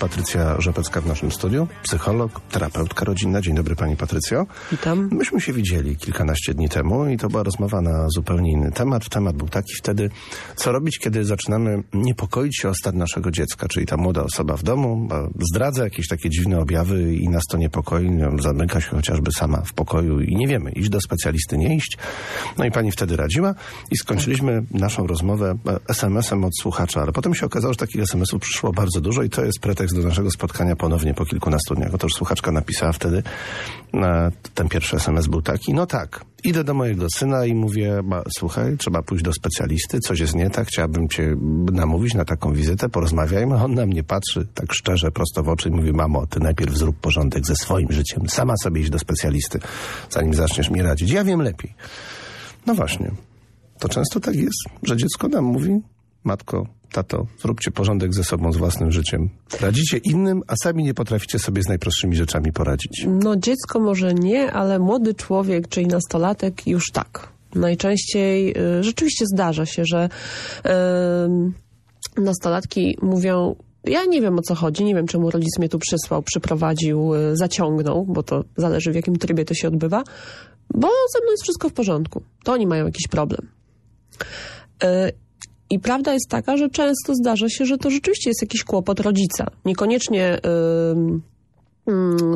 Patrycja 0.00 0.60
Rzepecka 0.60 1.00
w 1.00 1.06
naszym 1.06 1.32
studiu, 1.32 1.68
psycholog, 1.82 2.40
terapeutka 2.40 3.04
rodzinna. 3.04 3.40
Dzień 3.40 3.54
dobry 3.54 3.76
Pani 3.76 3.96
Patrycjo. 3.96 4.46
Witam. 4.72 5.08
Myśmy 5.12 5.40
się 5.40 5.52
widzieli 5.52 5.96
kilkanaście 5.96 6.54
dni 6.54 6.68
temu 6.68 7.06
i 7.06 7.16
to 7.18 7.28
była 7.28 7.42
rozmowa 7.42 7.80
na 7.80 8.08
zupełnie 8.08 8.52
inny 8.52 8.72
temat. 8.72 9.08
Temat 9.08 9.36
był 9.36 9.48
taki 9.48 9.74
wtedy, 9.78 10.10
co 10.56 10.72
robić, 10.72 10.98
kiedy 10.98 11.24
zaczynamy 11.24 11.82
niepokoić 11.92 12.58
się 12.58 12.68
o 12.68 12.74
stan 12.74 12.96
naszego 12.96 13.30
dziecka, 13.30 13.68
czyli 13.68 13.86
ta 13.86 13.96
młoda 13.96 14.22
osoba 14.22 14.56
w 14.56 14.62
domu 14.62 15.08
zdradza 15.52 15.84
jakieś 15.84 16.08
takie 16.08 16.30
dziwne 16.30 16.60
objawy 16.60 17.14
i 17.14 17.28
nas 17.28 17.42
to 17.50 17.58
niepokoi, 17.58 18.10
zamyka 18.42 18.80
się 18.80 18.90
chociażby 18.90 19.32
sama 19.32 19.60
w 19.60 19.72
pokoju 19.72 20.20
i 20.20 20.36
nie 20.36 20.48
wiemy, 20.48 20.70
iść 20.70 20.88
do 20.88 21.00
specjalisty, 21.00 21.58
nie 21.58 21.76
iść. 21.76 21.98
No 22.58 22.64
i 22.64 22.70
Pani 22.70 22.92
wtedy 22.92 23.16
radziła 23.16 23.54
i 23.90 23.96
skończyliśmy 23.96 24.64
naszą 24.70 25.06
rozmowę 25.06 25.54
SMS-em 25.88 26.44
od 26.44 26.52
słuchacza, 26.60 27.02
ale 27.02 27.12
potem 27.12 27.34
się 27.34 27.46
okazało, 27.46 27.72
że 27.72 27.78
takich 27.78 28.02
SMS-ów 28.02 28.40
przyszło 28.40 28.72
bardzo 28.72 29.00
dużo 29.00 29.22
i 29.22 29.30
to 29.30 29.44
jest 29.44 29.58
pretekst 29.60 29.83
do 29.92 30.02
naszego 30.02 30.30
spotkania 30.30 30.76
ponownie 30.76 31.14
po 31.14 31.24
kilkunastu 31.24 31.74
dniach. 31.74 31.94
Otóż 31.94 32.12
słuchaczka 32.12 32.52
napisała 32.52 32.92
wtedy, 32.92 33.22
ten 34.54 34.68
pierwszy 34.68 34.96
SMS 34.96 35.26
był 35.26 35.42
taki, 35.42 35.74
no 35.74 35.86
tak, 35.86 36.24
idę 36.44 36.64
do 36.64 36.74
mojego 36.74 37.06
syna 37.14 37.46
i 37.46 37.54
mówię, 37.54 38.02
słuchaj, 38.38 38.76
trzeba 38.76 39.02
pójść 39.02 39.24
do 39.24 39.32
specjalisty, 39.32 40.00
coś 40.00 40.20
jest 40.20 40.34
nie 40.34 40.50
tak, 40.50 40.68
chciałabym 40.68 41.08
cię 41.08 41.36
namówić 41.72 42.14
na 42.14 42.24
taką 42.24 42.52
wizytę, 42.52 42.88
porozmawiajmy. 42.88 43.54
On 43.54 43.74
na 43.74 43.86
mnie 43.86 44.02
patrzy 44.02 44.46
tak 44.54 44.72
szczerze, 44.72 45.10
prosto 45.10 45.42
w 45.42 45.48
oczy 45.48 45.68
i 45.68 45.72
mówi, 45.72 45.92
mamo, 45.92 46.26
ty 46.26 46.40
najpierw 46.40 46.76
zrób 46.76 46.96
porządek 46.96 47.46
ze 47.46 47.54
swoim 47.56 47.92
życiem, 47.92 48.28
sama 48.28 48.54
sobie 48.62 48.80
iść 48.80 48.90
do 48.90 48.98
specjalisty, 48.98 49.58
zanim 50.10 50.34
zaczniesz 50.34 50.70
mi 50.70 50.82
radzić. 50.82 51.10
Ja 51.10 51.24
wiem 51.24 51.42
lepiej. 51.42 51.74
No 52.66 52.74
właśnie, 52.74 53.10
to 53.78 53.88
często 53.88 54.20
tak 54.20 54.34
jest, 54.34 54.64
że 54.82 54.96
dziecko 54.96 55.28
nam 55.28 55.44
mówi, 55.44 55.80
matko, 56.24 56.66
tato, 56.94 57.26
zróbcie 57.38 57.70
porządek 57.70 58.14
ze 58.14 58.24
sobą, 58.24 58.52
z 58.52 58.56
własnym 58.56 58.92
życiem. 58.92 59.30
Radzicie 59.60 59.98
innym, 59.98 60.42
a 60.46 60.54
sami 60.56 60.84
nie 60.84 60.94
potraficie 60.94 61.38
sobie 61.38 61.62
z 61.62 61.68
najprostszymi 61.68 62.16
rzeczami 62.16 62.52
poradzić. 62.52 63.06
No 63.08 63.36
dziecko 63.36 63.80
może 63.80 64.14
nie, 64.14 64.52
ale 64.52 64.78
młody 64.78 65.14
człowiek, 65.14 65.68
czyli 65.68 65.86
nastolatek 65.86 66.66
już 66.66 66.90
tak. 66.92 67.28
Najczęściej 67.54 68.54
y, 68.78 68.82
rzeczywiście 68.82 69.26
zdarza 69.26 69.66
się, 69.66 69.82
że 69.84 70.08
y, 72.18 72.20
nastolatki 72.22 72.98
mówią 73.02 73.56
ja 73.84 74.04
nie 74.04 74.20
wiem 74.20 74.38
o 74.38 74.42
co 74.42 74.54
chodzi, 74.54 74.84
nie 74.84 74.94
wiem 74.94 75.06
czemu 75.06 75.30
rodzic 75.30 75.58
mnie 75.58 75.68
tu 75.68 75.78
przysłał, 75.78 76.22
przyprowadził, 76.22 77.14
y, 77.14 77.36
zaciągnął, 77.36 78.06
bo 78.08 78.22
to 78.22 78.44
zależy 78.56 78.92
w 78.92 78.94
jakim 78.94 79.16
trybie 79.16 79.44
to 79.44 79.54
się 79.54 79.68
odbywa, 79.68 80.02
bo 80.74 80.88
ze 81.12 81.20
mną 81.22 81.30
jest 81.30 81.42
wszystko 81.42 81.68
w 81.68 81.72
porządku. 81.72 82.22
To 82.44 82.52
oni 82.52 82.66
mają 82.66 82.86
jakiś 82.86 83.08
problem. 83.08 83.48
Y, 85.74 85.76
i 85.76 85.78
prawda 85.78 86.12
jest 86.12 86.28
taka, 86.28 86.56
że 86.56 86.70
często 86.70 87.14
zdarza 87.14 87.48
się, 87.48 87.66
że 87.66 87.78
to 87.78 87.90
rzeczywiście 87.90 88.30
jest 88.30 88.42
jakiś 88.42 88.64
kłopot 88.64 89.00
rodzica. 89.00 89.46
Niekoniecznie 89.64 90.40
yy, 90.44 91.20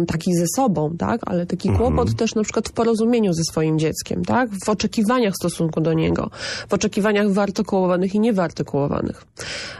taki 0.06 0.34
ze 0.34 0.44
sobą, 0.56 0.96
tak? 0.98 1.20
Ale 1.26 1.46
taki 1.46 1.68
mhm. 1.68 1.86
kłopot 1.86 2.16
też 2.16 2.34
na 2.34 2.42
przykład 2.42 2.68
w 2.68 2.72
porozumieniu 2.72 3.32
ze 3.32 3.42
swoim 3.44 3.78
dzieckiem, 3.78 4.24
tak? 4.24 4.50
W 4.64 4.68
oczekiwaniach 4.68 5.34
w 5.34 5.36
stosunku 5.36 5.80
do 5.80 5.92
niego. 5.92 6.30
W 6.68 6.74
oczekiwaniach 6.74 7.30
wyartykułowanych 7.30 8.14
i 8.14 8.20
niewyartykułowanych. 8.20 9.24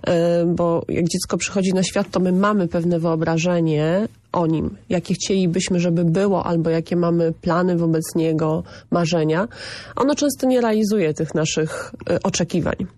Yy, 0.06 0.12
bo 0.46 0.84
jak 0.88 1.04
dziecko 1.08 1.36
przychodzi 1.38 1.74
na 1.74 1.82
świat, 1.82 2.10
to 2.10 2.20
my 2.20 2.32
mamy 2.32 2.68
pewne 2.68 2.98
wyobrażenie 2.98 4.08
o 4.32 4.46
nim, 4.46 4.76
jakie 4.88 5.14
chcielibyśmy, 5.14 5.80
żeby 5.80 6.04
było, 6.04 6.46
albo 6.46 6.70
jakie 6.70 6.96
mamy 6.96 7.32
plany 7.32 7.76
wobec 7.76 8.14
niego, 8.14 8.62
marzenia. 8.90 9.48
Ono 9.96 10.14
często 10.14 10.46
nie 10.46 10.60
realizuje 10.60 11.14
tych 11.14 11.34
naszych 11.34 11.92
yy, 12.10 12.22
oczekiwań 12.22 12.97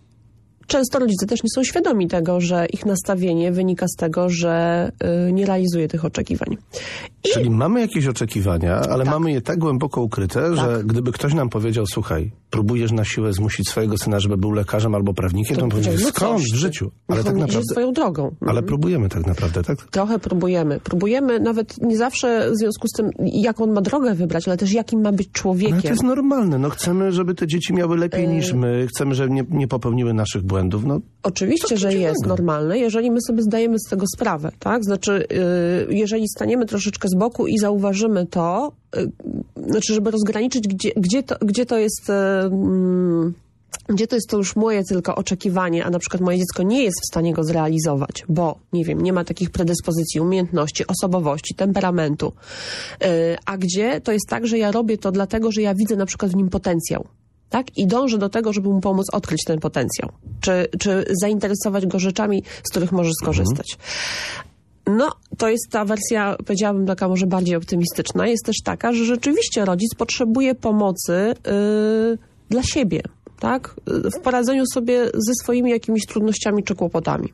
często 0.71 0.99
rodzice 0.99 1.25
też 1.25 1.43
nie 1.43 1.49
są 1.55 1.63
świadomi 1.63 2.07
tego, 2.07 2.41
że 2.41 2.65
ich 2.65 2.85
nastawienie 2.85 3.51
wynika 3.51 3.87
z 3.87 3.95
tego, 3.95 4.29
że 4.29 4.91
y, 5.27 5.31
nie 5.31 5.45
realizuje 5.45 5.87
tych 5.87 6.05
oczekiwań. 6.05 6.57
I... 7.23 7.29
Czyli 7.33 7.49
mamy 7.49 7.81
jakieś 7.81 8.07
oczekiwania, 8.07 8.75
ale 8.75 9.03
tak. 9.03 9.13
mamy 9.13 9.31
je 9.31 9.41
tak 9.41 9.59
głęboko 9.59 10.01
ukryte, 10.01 10.41
tak. 10.41 10.55
że 10.55 10.83
gdyby 10.85 11.11
ktoś 11.11 11.33
nam 11.33 11.49
powiedział, 11.49 11.85
słuchaj, 11.87 12.31
próbujesz 12.49 12.91
na 12.91 13.05
siłę 13.05 13.33
zmusić 13.33 13.69
swojego 13.69 13.97
syna, 13.97 14.19
żeby 14.19 14.37
był 14.37 14.51
lekarzem 14.51 14.95
albo 14.95 15.13
prawnikiem, 15.13 15.55
to, 15.55 15.59
to 15.59 15.63
on 15.63 15.71
powiedział, 15.71 15.93
no 16.01 16.07
skąd 16.07 16.41
w 16.41 16.55
życiu? 16.55 16.91
Ale 17.07 17.23
tak 17.23 17.35
naprawdę... 17.35 17.63
swoją 17.71 17.93
drogą. 17.93 18.23
Ale 18.41 18.49
mhm. 18.49 18.65
próbujemy 18.65 19.09
tak 19.09 19.27
naprawdę, 19.27 19.63
tak? 19.63 19.77
Trochę 19.91 20.19
próbujemy. 20.19 20.79
Próbujemy 20.79 21.39
nawet 21.39 21.81
nie 21.81 21.97
zawsze 21.97 22.51
w 22.51 22.57
związku 22.57 22.87
z 22.87 22.91
tym, 22.91 23.09
jaką 23.19 23.63
on 23.63 23.71
ma 23.71 23.81
drogę 23.81 24.15
wybrać, 24.15 24.47
ale 24.47 24.57
też 24.57 24.71
jakim 24.71 25.01
ma 25.01 25.11
być 25.11 25.31
człowiekiem. 25.31 25.75
No, 25.75 25.81
to 25.81 25.89
jest 25.89 26.03
normalne. 26.03 26.57
No, 26.59 26.69
chcemy, 26.69 27.11
żeby 27.11 27.35
te 27.35 27.47
dzieci 27.47 27.73
miały 27.73 27.97
lepiej 27.97 28.27
niż 28.27 28.49
y- 28.49 28.55
my. 28.55 28.87
Chcemy, 28.87 29.15
żeby 29.15 29.33
nie, 29.33 29.43
nie 29.49 29.67
popełniły 29.67 30.13
naszych 30.13 30.43
błędów. 30.43 30.60
No, 30.63 30.99
Oczywiście, 31.23 31.77
że 31.77 31.93
jest 31.93 32.25
normalne, 32.25 32.79
jeżeli 32.79 33.11
my 33.11 33.21
sobie 33.27 33.43
zdajemy 33.43 33.79
z 33.79 33.89
tego 33.89 34.05
sprawę, 34.15 34.51
tak? 34.59 34.83
Znaczy, 34.83 35.27
yy, 35.87 35.95
jeżeli 35.95 36.25
staniemy 36.35 36.65
troszeczkę 36.65 37.07
z 37.07 37.15
boku 37.15 37.47
i 37.47 37.57
zauważymy 37.57 38.25
to, 38.25 38.71
yy, 38.95 39.11
znaczy, 39.67 39.93
żeby 39.93 40.11
rozgraniczyć, 40.11 40.67
gdzie, 40.67 40.91
gdzie, 40.97 41.23
to, 41.23 41.35
gdzie 41.41 41.65
to 41.65 41.77
jest... 41.77 42.09
Yy, 42.09 43.33
gdzie 43.89 44.07
to 44.07 44.15
jest 44.15 44.29
to 44.29 44.37
już 44.37 44.55
moje 44.55 44.83
tylko 44.83 45.15
oczekiwanie, 45.15 45.85
a 45.85 45.89
na 45.89 45.99
przykład 45.99 46.21
moje 46.21 46.37
dziecko 46.37 46.63
nie 46.63 46.83
jest 46.83 47.01
w 47.01 47.11
stanie 47.11 47.33
go 47.33 47.43
zrealizować, 47.43 48.23
bo, 48.29 48.59
nie 48.73 48.85
wiem, 48.85 49.01
nie 49.01 49.13
ma 49.13 49.23
takich 49.23 49.49
predyspozycji, 49.49 50.21
umiejętności, 50.21 50.87
osobowości, 50.87 51.55
temperamentu. 51.55 52.33
A 53.45 53.57
gdzie 53.57 54.01
to 54.01 54.11
jest 54.11 54.25
tak, 54.29 54.47
że 54.47 54.57
ja 54.57 54.71
robię 54.71 54.97
to 54.97 55.11
dlatego, 55.11 55.51
że 55.51 55.61
ja 55.61 55.75
widzę 55.75 55.95
na 55.95 56.05
przykład 56.05 56.31
w 56.31 56.35
nim 56.35 56.49
potencjał 56.49 57.07
tak? 57.51 57.77
I 57.77 57.87
dąży 57.87 58.17
do 58.17 58.29
tego, 58.29 58.53
żeby 58.53 58.69
mu 58.69 58.81
pomóc 58.81 59.07
odkryć 59.13 59.43
ten 59.47 59.59
potencjał. 59.59 60.09
Czy, 60.41 60.67
czy 60.79 61.05
zainteresować 61.21 61.85
go 61.85 61.99
rzeczami, 61.99 62.43
z 62.63 62.69
których 62.69 62.91
może 62.91 63.11
skorzystać. 63.21 63.77
No, 64.87 65.11
to 65.37 65.49
jest 65.49 65.69
ta 65.71 65.85
wersja, 65.85 66.35
powiedziałabym, 66.45 66.85
taka 66.85 67.07
może 67.07 67.27
bardziej 67.27 67.55
optymistyczna. 67.55 68.27
Jest 68.27 68.45
też 68.45 68.55
taka, 68.63 68.93
że 68.93 69.05
rzeczywiście 69.05 69.65
rodzic 69.65 69.95
potrzebuje 69.95 70.55
pomocy 70.55 71.33
yy, 71.45 72.17
dla 72.49 72.63
siebie, 72.63 73.01
tak? 73.39 73.75
W 73.87 74.19
poradzeniu 74.23 74.63
sobie 74.73 75.05
ze 75.05 75.33
swoimi 75.41 75.71
jakimiś 75.71 76.05
trudnościami 76.05 76.63
czy 76.63 76.75
kłopotami. 76.75 77.33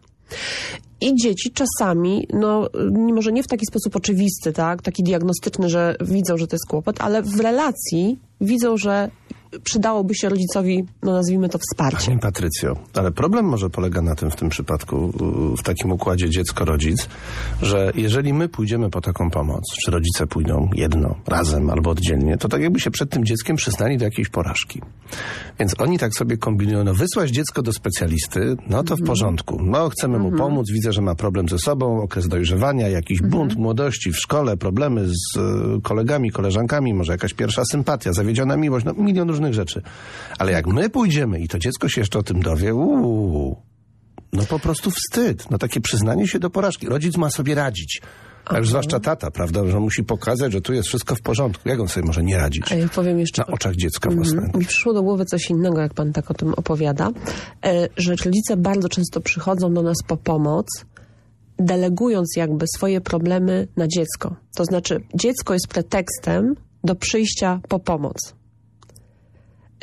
I 1.02 1.16
dzieci 1.16 1.52
czasami, 1.52 2.28
no 2.34 2.70
może 2.92 3.32
nie 3.32 3.44
w 3.44 3.48
taki 3.48 3.66
sposób 3.66 3.96
oczywisty, 3.96 4.54
tak, 4.54 4.82
taki 4.82 5.04
diagnostyczny, 5.04 5.70
że 5.70 5.96
widzą, 6.02 6.38
że 6.38 6.48
to 6.48 6.56
jest 6.56 6.68
kłopot, 6.70 7.02
ale 7.02 7.22
w 7.22 7.40
relacji 7.40 8.20
widzą, 8.42 8.78
że 8.78 9.10
przydałoby 9.64 10.16
się 10.16 10.30
rodzicowi, 10.30 10.86
no 11.04 11.12
nazwijmy 11.12 11.50
to, 11.50 11.58
wsparcie. 11.58 12.08
Pani 12.08 12.20
Patrycjo, 12.20 12.78
ale 12.94 13.12
problem 13.12 13.46
może 13.46 13.70
polega 13.70 14.02
na 14.02 14.16
tym 14.16 14.32
w 14.32 14.36
tym 14.36 14.50
przypadku, 14.50 15.14
w 15.58 15.64
takim 15.64 15.92
układzie 15.92 16.30
dziecko-rodzic, 16.30 17.10
że 17.62 17.92
jeżeli 17.96 18.34
my 18.34 18.50
pójdziemy 18.50 18.90
po 18.90 19.02
taką 19.02 19.30
pomoc, 19.30 19.64
czy 19.86 19.92
rodzice 19.92 20.28
pójdą 20.28 20.70
jedno, 20.74 21.16
razem 21.28 21.70
albo 21.70 21.90
oddzielnie, 21.90 22.38
to 22.38 22.48
tak 22.48 22.62
jakby 22.62 22.80
się 22.80 22.92
przed 22.92 23.10
tym 23.10 23.26
dzieckiem 23.26 23.56
przyznali 23.56 23.98
do 23.98 24.06
jakiejś 24.06 24.30
porażki. 24.30 24.82
Więc 25.60 25.74
oni 25.80 26.00
tak 26.00 26.14
sobie 26.14 26.38
kombinują, 26.38 26.84
no 26.84 26.94
wysłać 26.94 27.30
dziecko 27.30 27.62
do 27.62 27.74
specjalisty, 27.74 28.56
no 28.70 28.84
to 28.84 28.96
w 28.96 29.00
mhm. 29.00 29.08
porządku. 29.08 29.64
No 29.64 29.90
chcemy 29.90 30.20
mu 30.20 30.28
mhm. 30.28 30.50
pomóc, 30.50 30.72
widzę, 30.72 30.94
że 30.94 31.02
ma 31.02 31.16
problem 31.16 31.50
ze 31.50 31.58
sobą, 31.60 32.02
okres 32.02 32.28
dojrzewania, 32.28 32.88
jakiś 32.88 33.22
mhm. 33.22 33.32
bunt 33.32 33.56
młodości 33.56 34.12
w 34.12 34.18
szkole, 34.18 34.58
problemy 34.58 35.08
z 35.08 35.38
e, 35.38 35.42
kolegami, 35.84 36.32
koleżankami, 36.32 36.94
może 36.94 37.12
jakaś 37.12 37.34
pierwsza 37.34 37.62
sympatia, 37.72 38.14
zawiedziona 38.14 38.58
miłość, 38.58 38.86
no 38.86 38.94
milion 38.94 39.30
różnych 39.38 39.54
rzeczy. 39.54 39.82
Ale 40.40 40.52
jak 40.52 40.68
my 40.68 40.90
pójdziemy 40.90 41.40
i 41.40 41.48
to 41.48 41.60
dziecko 41.60 41.90
się 41.90 42.02
jeszcze 42.02 42.20
o 42.20 42.24
tym 42.24 42.42
dowie, 42.42 42.76
uuu, 42.76 43.62
no 44.34 44.44
po 44.44 44.60
prostu 44.60 44.92
wstyd. 44.92 45.52
No 45.52 45.58
takie 45.58 45.82
przyznanie 45.82 46.28
się 46.28 46.40
do 46.40 46.50
porażki. 46.50 46.88
Rodzic 46.88 47.18
ma 47.18 47.30
sobie 47.30 47.56
radzić. 47.56 48.02
A 48.46 48.58
już 48.58 48.70
zwłaszcza 48.70 49.00
tata, 49.00 49.32
prawda, 49.32 49.68
że 49.68 49.80
musi 49.80 50.04
pokazać, 50.04 50.54
że 50.54 50.62
tu 50.62 50.74
jest 50.74 50.88
wszystko 50.88 51.16
w 51.16 51.22
porządku. 51.22 51.70
Jak 51.70 51.80
on 51.80 51.88
sobie 51.88 52.06
może 52.08 52.24
nie 52.24 52.38
radzić? 52.38 52.72
A 52.72 52.76
ja 52.76 52.88
powiem 52.90 53.20
jeszcze... 53.20 53.42
Na 53.42 53.54
oczach 53.54 53.76
dziecka 53.76 54.10
mhm. 54.10 54.24
własnego. 54.24 54.60
Mi 54.60 54.66
przyszło 54.66 54.94
do 54.94 55.04
głowy 55.04 55.26
coś 55.26 55.50
innego, 55.50 55.82
jak 55.82 55.94
pan 55.94 56.14
tak 56.14 56.32
o 56.32 56.34
tym 56.34 56.54
opowiada, 56.54 57.12
e, 57.66 57.88
że 57.98 58.16
rodzice 58.26 58.58
bardzo 58.58 58.90
często 58.90 59.22
przychodzą 59.22 59.74
do 59.74 59.82
nas 59.82 59.98
po 60.08 60.18
pomoc, 60.18 60.66
delegując 61.60 62.34
jakby 62.38 62.66
swoje 62.76 63.02
problemy 63.02 63.68
na 63.78 63.88
dziecko. 63.88 64.36
To 64.56 64.66
znaczy 64.66 65.00
dziecko 65.16 65.54
jest 65.54 65.68
pretekstem 65.68 66.56
do 66.84 66.96
przyjścia 66.96 67.60
po 67.70 67.80
pomoc. 67.80 68.37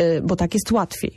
Y, 0.00 0.22
bo 0.22 0.36
tak 0.36 0.54
jest 0.54 0.72
łatwiej. 0.72 1.14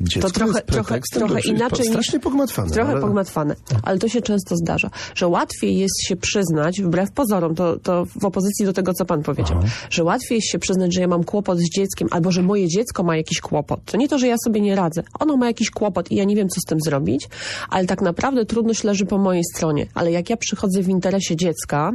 Dziecko 0.00 0.28
to 0.28 0.34
trochę, 0.34 0.62
trochę, 0.62 1.00
trochę 1.12 1.40
inaczej 1.40 1.86
strasznie 1.86 2.20
pogmatwane. 2.20 2.70
Trochę 2.70 2.90
ale... 2.92 3.00
pogmatwane, 3.00 3.56
ale 3.82 3.98
to 3.98 4.08
się 4.08 4.22
często 4.22 4.56
zdarza, 4.56 4.90
że 5.14 5.28
łatwiej 5.28 5.78
jest 5.78 5.94
się 6.08 6.16
przyznać, 6.16 6.82
wbrew 6.82 7.12
pozorom, 7.12 7.54
to, 7.54 7.78
to 7.78 8.04
w 8.20 8.24
opozycji 8.24 8.66
do 8.66 8.72
tego, 8.72 8.94
co 8.94 9.04
pan 9.04 9.22
powiedział, 9.22 9.58
Aha. 9.58 9.68
że 9.90 10.04
łatwiej 10.04 10.36
jest 10.36 10.48
się 10.48 10.58
przyznać, 10.58 10.94
że 10.94 11.00
ja 11.00 11.08
mam 11.08 11.24
kłopot 11.24 11.58
z 11.58 11.70
dzieckiem, 11.70 12.08
albo 12.10 12.30
że 12.30 12.42
moje 12.42 12.68
dziecko 12.68 13.02
ma 13.02 13.16
jakiś 13.16 13.40
kłopot. 13.40 13.80
To 13.84 13.96
nie 13.96 14.08
to, 14.08 14.18
że 14.18 14.26
ja 14.26 14.36
sobie 14.44 14.60
nie 14.60 14.74
radzę. 14.74 15.02
Ono 15.20 15.36
ma 15.36 15.46
jakiś 15.46 15.70
kłopot 15.70 16.10
i 16.10 16.16
ja 16.16 16.24
nie 16.24 16.36
wiem, 16.36 16.48
co 16.48 16.60
z 16.60 16.64
tym 16.64 16.80
zrobić, 16.80 17.28
ale 17.68 17.86
tak 17.86 18.02
naprawdę 18.02 18.46
trudność 18.46 18.84
leży 18.84 19.06
po 19.06 19.18
mojej 19.18 19.42
stronie. 19.54 19.86
Ale 19.94 20.12
jak 20.12 20.30
ja 20.30 20.36
przychodzę 20.36 20.82
w 20.82 20.88
interesie 20.88 21.36
dziecka, 21.36 21.92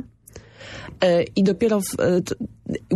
y, 1.04 1.26
i 1.36 1.44
dopiero 1.44 1.82
w, 1.82 2.00
y, 2.00 2.24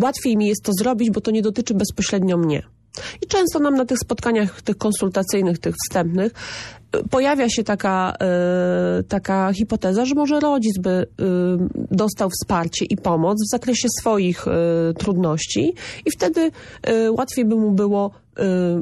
łatwiej 0.01 0.37
mi 0.37 0.47
jest 0.47 0.63
to 0.63 0.71
zrobić, 0.79 1.11
bo 1.11 1.21
to 1.21 1.31
nie 1.31 1.41
dotyczy 1.41 1.73
bezpośrednio 1.73 2.37
mnie. 2.37 2.74
I 3.21 3.27
często 3.27 3.59
nam 3.59 3.75
na 3.75 3.85
tych 3.85 3.99
spotkaniach, 3.99 4.61
tych 4.61 4.77
konsultacyjnych, 4.77 5.59
tych 5.59 5.75
wstępnych, 5.85 6.31
y, 6.95 7.09
pojawia 7.09 7.49
się 7.49 7.63
taka, 7.63 8.13
y, 8.99 9.03
taka 9.03 9.53
hipoteza, 9.53 10.05
że 10.05 10.15
może 10.15 10.39
rodzic 10.39 10.79
by 10.79 10.89
y, 10.89 11.05
dostał 11.91 12.29
wsparcie 12.29 12.85
i 12.85 12.97
pomoc 12.97 13.37
w 13.47 13.51
zakresie 13.51 13.87
swoich 13.99 14.47
y, 14.47 14.51
trudności 14.93 15.73
i 16.05 16.11
wtedy 16.11 16.51
łatwiej 17.11 17.45
by 17.45 17.55
mu 17.55 17.71
było 17.71 18.11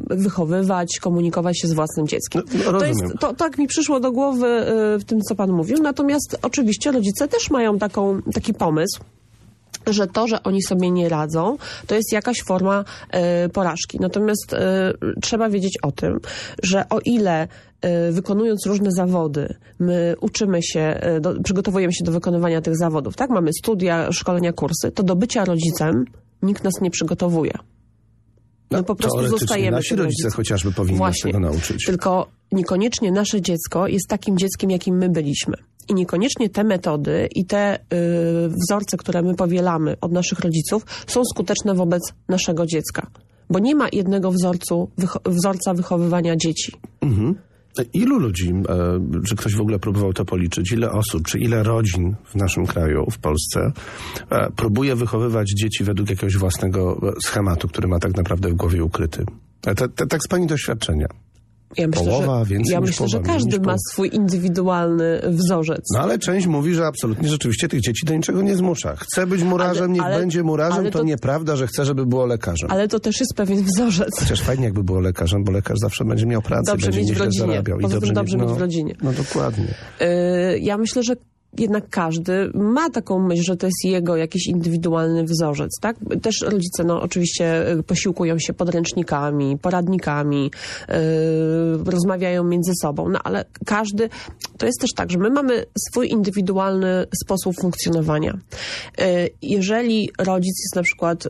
wychowywać, 0.09 0.99
komunikować 1.01 1.61
się 1.61 1.67
z 1.67 1.73
własnym 1.73 2.07
dzieckiem. 2.07 2.41
No, 2.65 2.71
no, 2.71 2.79
to 2.79 2.85
jest, 2.85 3.01
to, 3.19 3.33
tak 3.33 3.57
mi 3.57 3.67
przyszło 3.67 3.99
do 3.99 4.11
głowy 4.11 4.65
w 4.99 5.03
tym, 5.05 5.21
co 5.21 5.35
pan 5.35 5.51
mówił. 5.51 5.77
Natomiast 5.81 6.37
oczywiście 6.41 6.91
rodzice 6.91 7.27
też 7.27 7.49
mają 7.49 7.77
taką, 7.79 8.21
taki 8.33 8.53
pomysł, 8.53 8.99
że 9.87 10.07
to, 10.07 10.27
że 10.27 10.43
oni 10.43 10.63
sobie 10.63 10.91
nie 10.91 11.09
radzą, 11.09 11.57
to 11.87 11.95
jest 11.95 12.11
jakaś 12.11 12.37
forma 12.47 12.85
y, 13.45 13.49
porażki. 13.49 13.97
Natomiast 14.01 14.53
y, 14.53 14.57
trzeba 15.21 15.49
wiedzieć 15.49 15.77
o 15.81 15.91
tym, 15.91 16.19
że 16.63 16.89
o 16.89 16.99
ile 16.99 17.47
y, 17.47 18.11
wykonując 18.11 18.65
różne 18.65 18.91
zawody, 18.91 19.55
my 19.79 20.15
uczymy 20.21 20.63
się, 20.63 20.99
do, 21.21 21.41
przygotowujemy 21.43 21.93
się 21.93 22.03
do 22.03 22.11
wykonywania 22.11 22.61
tych 22.61 22.77
zawodów, 22.77 23.15
tak? 23.15 23.29
Mamy 23.29 23.49
studia, 23.53 24.11
szkolenia, 24.11 24.53
kursy, 24.53 24.91
to 24.91 25.03
do 25.03 25.15
bycia 25.15 25.45
rodzicem 25.45 26.05
nikt 26.43 26.63
nas 26.63 26.73
nie 26.81 26.91
przygotowuje. 26.91 27.53
My 28.71 28.83
po 28.83 28.95
prostu 28.95 29.27
zostajemy 29.27 29.77
nasi 29.77 29.95
rodzice 29.95 30.03
rodzicem. 30.03 30.31
chociażby 30.31 30.71
powinni 30.71 30.97
Właśnie. 30.97 31.31
tego 31.31 31.39
nauczyć. 31.39 31.85
Tylko 31.85 32.27
niekoniecznie 32.51 33.11
nasze 33.11 33.41
dziecko 33.41 33.87
jest 33.87 34.07
takim 34.07 34.37
dzieckiem, 34.37 34.71
jakim 34.71 34.97
my 34.97 35.09
byliśmy. 35.09 35.53
I 35.89 35.93
niekoniecznie 35.93 36.49
te 36.49 36.63
metody 36.63 37.27
i 37.35 37.45
te 37.45 37.75
y, 37.79 37.79
wzorce, 38.49 38.97
które 38.97 39.21
my 39.21 39.35
powielamy 39.35 39.95
od 40.01 40.11
naszych 40.11 40.39
rodziców, 40.39 40.85
są 41.07 41.21
skuteczne 41.33 41.73
wobec 41.75 42.13
naszego 42.29 42.65
dziecka. 42.65 43.07
Bo 43.49 43.59
nie 43.59 43.75
ma 43.75 43.87
jednego 43.91 44.31
wzorcu, 44.31 44.89
wycho- 44.99 45.19
wzorca 45.31 45.73
wychowywania 45.73 46.35
dzieci. 46.35 46.71
Ilu 47.93 48.19
ludzi, 48.19 48.49
e, 48.69 49.21
czy 49.27 49.35
ktoś 49.35 49.55
w 49.55 49.61
ogóle 49.61 49.79
próbował 49.79 50.13
to 50.13 50.25
policzyć, 50.25 50.71
ile 50.71 50.91
osób, 50.91 51.27
czy 51.27 51.39
ile 51.39 51.63
rodzin 51.63 52.15
w 52.25 52.35
naszym 52.35 52.65
kraju, 52.65 53.05
w 53.11 53.17
Polsce, 53.17 53.71
e, 54.29 54.51
próbuje 54.55 54.95
wychowywać 54.95 55.49
dzieci 55.61 55.83
według 55.83 56.09
jakiegoś 56.09 56.37
własnego 56.37 56.99
e, 57.09 57.11
schematu, 57.25 57.67
który 57.67 57.87
ma 57.87 57.99
tak 57.99 58.17
naprawdę 58.17 58.49
w 58.49 58.53
głowie 58.53 58.83
ukryty? 58.83 59.25
Tak 60.09 60.23
z 60.23 60.27
pani 60.27 60.47
doświadczenia. 60.47 61.07
Ja 61.77 61.87
myślę, 61.87 62.03
Połowa, 62.05 62.39
że, 62.39 62.45
więcej 62.45 62.73
ja 62.73 62.81
myślę, 62.81 63.07
że 63.07 63.17
połowa, 63.19 63.33
mniej 63.39 63.51
każdy 63.51 63.65
ma 63.67 63.75
swój 63.91 64.09
indywidualny 64.13 65.21
wzorzec. 65.29 65.85
No 65.93 65.99
ale 65.99 66.19
część 66.19 66.47
mówi, 66.47 66.73
że 66.73 66.85
absolutnie 66.87 67.29
rzeczywiście 67.29 67.67
tych 67.67 67.81
dzieci 67.81 68.05
do 68.05 68.13
niczego 68.15 68.41
nie 68.41 68.55
zmusza. 68.55 68.95
Chce 68.95 69.27
być 69.27 69.43
murarzem, 69.43 69.83
Ale- 69.83 69.93
niech 69.93 70.03
ale- 70.03 70.19
będzie 70.19 70.43
murarzem, 70.43 70.85
to, 70.85 70.91
to- 70.99 71.03
nieprawda, 71.03 71.55
że 71.55 71.67
chce, 71.67 71.85
żeby 71.85 72.05
było 72.05 72.25
lekarzem. 72.25 72.71
Ale 72.71 72.87
to 72.87 72.99
też 72.99 73.19
jest 73.19 73.33
pewien 73.35 73.63
wzorzec. 73.63 74.19
Chociaż 74.19 74.41
fajnie 74.41 74.63
jakby 74.63 74.83
było 74.83 74.99
lekarzem, 74.99 75.43
bo 75.43 75.51
lekarz 75.51 75.77
zawsze 75.81 76.05
będzie 76.05 76.25
miał 76.25 76.41
pracę, 76.41 76.71
Dobrze 76.71 76.87
będzie 76.87 77.01
mieć 77.01 77.13
w 77.13 77.17
rodzinie. 77.21 77.47
zarabiał. 77.47 77.77
Poza 77.79 77.99
tym 78.01 78.13
dobrze 78.13 78.37
no, 78.37 78.45
mieć 78.45 78.53
w 78.53 78.57
rodzinie. 78.61 78.95
No 79.03 79.11
dokładnie. 79.13 79.67
Y, 80.01 80.59
Ja 80.59 80.77
myślę, 80.77 81.03
że 81.03 81.13
jednak 81.57 81.89
każdy 81.89 82.51
ma 82.53 82.89
taką 82.89 83.19
myśl, 83.19 83.43
że 83.43 83.57
to 83.57 83.67
jest 83.67 83.85
jego 83.85 84.17
jakiś 84.17 84.47
indywidualny 84.47 85.23
wzorzec, 85.23 85.79
tak? 85.81 85.95
Też 86.21 86.35
rodzice, 86.41 86.83
no 86.83 87.01
oczywiście 87.01 87.71
y, 87.71 87.83
posiłkują 87.83 88.39
się 88.39 88.53
podręcznikami, 88.53 89.57
poradnikami, 89.57 90.51
y, 90.89 90.93
rozmawiają 91.91 92.43
między 92.43 92.71
sobą, 92.81 93.09
no 93.09 93.19
ale 93.23 93.45
każdy, 93.65 94.09
to 94.57 94.65
jest 94.65 94.81
też 94.81 94.89
tak, 94.95 95.11
że 95.11 95.17
my 95.17 95.29
mamy 95.29 95.65
swój 95.89 96.09
indywidualny 96.09 97.05
sposób 97.23 97.55
funkcjonowania. 97.61 98.37
Y, 99.01 99.29
Jeżeli 99.41 100.09
rodzic 100.19 100.63
jest 100.63 100.75
na 100.75 100.83
przykład, 100.83 101.25
y, 101.25 101.29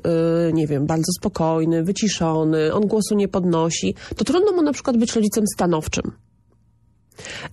nie 0.53 0.67
wiem, 0.67 0.85
bardzo 0.85 1.11
spokojny, 1.19 1.83
wyciszony, 1.83 2.73
on 2.73 2.87
głosu 2.87 3.15
nie 3.15 3.27
podnosi, 3.27 3.95
to 4.15 4.23
trudno 4.23 4.51
mu 4.51 4.61
na 4.61 4.73
przykład 4.73 4.97
być 4.97 5.15
rodzicem 5.15 5.43
stanowczym. 5.55 6.11